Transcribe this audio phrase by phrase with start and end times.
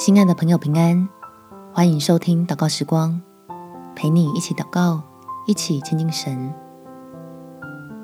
[0.00, 1.06] 亲爱的朋友，平安！
[1.74, 3.20] 欢迎收听祷告时光，
[3.94, 5.02] 陪你一起祷告，
[5.46, 6.50] 一起亲近神。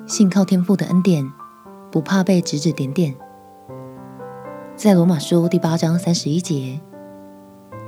[0.05, 1.27] 信靠天父的恩典，
[1.91, 3.15] 不怕被指指点点。
[4.75, 6.79] 在罗马书第八章三十一节，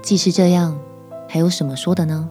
[0.01, 0.75] 既是这样，
[1.27, 2.27] 还有什么说的呢？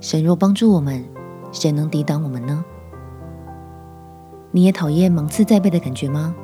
[0.00, 1.04] 神若帮助我们，
[1.52, 2.64] 谁能抵挡我们呢？
[4.50, 6.34] 你也讨厌芒刺在背的感觉吗？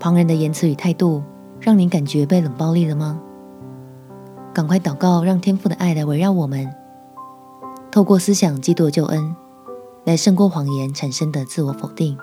[0.00, 1.22] 旁人的言辞与态度，
[1.60, 3.20] 让你感觉被冷暴力了吗？
[4.54, 6.70] 赶快祷告，让天父的爱来围绕我们，
[7.90, 9.34] 透过思想基督救恩，
[10.04, 12.18] 来胜过谎言产生的自我否定。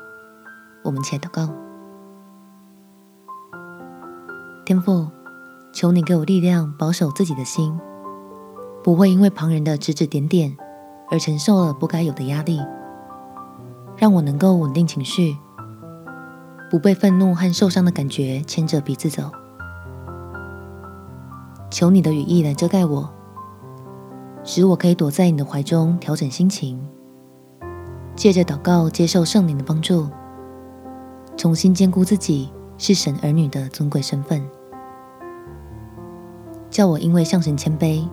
[0.84, 1.50] 我们且祷告，
[4.64, 5.08] 天父，
[5.74, 7.76] 求你给我力量，保守自己的心，
[8.84, 10.56] 不会因为旁人的指指点点
[11.10, 12.62] 而承受了不该有的压力，
[13.98, 15.36] 让我能够稳定情绪，
[16.70, 19.32] 不被愤怒和受伤的感觉牵着鼻子走。
[21.70, 23.08] 求你的羽翼来遮盖我，
[24.44, 26.80] 使我可以躲在你的怀中调整心情，
[28.16, 30.08] 借着祷告接受圣灵的帮助，
[31.38, 34.44] 重新坚固自己是神儿女的尊贵身份。
[36.72, 38.08] 叫我因为向神谦卑，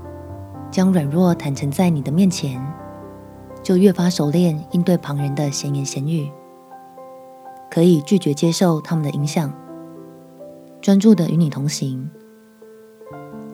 [0.70, 2.62] 将软弱坦诚在你的面前，
[3.62, 6.30] 就越发熟练应对旁人的闲言闲语，
[7.70, 9.50] 可以拒绝接受他们的影响，
[10.82, 12.08] 专注的与你同行。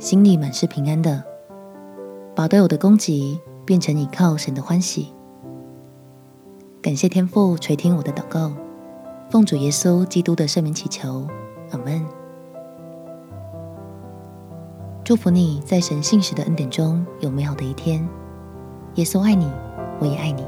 [0.03, 1.22] 心里满是平安的，
[2.34, 5.14] 把对我的攻击变成倚靠神的欢喜。
[6.83, 8.50] 感谢天父垂听我的祷告，
[9.30, 11.25] 奉主耶稣基督的圣名祈求，
[11.70, 12.05] 阿门。
[15.05, 18.05] 祝福你在神信实的恩典中有美好的一天。
[18.97, 19.48] 耶稣爱你，
[20.00, 20.45] 我也爱你。